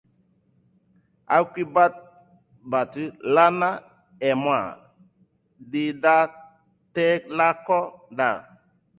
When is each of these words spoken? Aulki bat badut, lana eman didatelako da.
Aulki 1.35 1.63
bat 1.75 1.95
badut, 2.71 3.13
lana 3.35 3.69
eman 4.31 4.63
didatelako 5.73 7.79
da. 8.17 8.29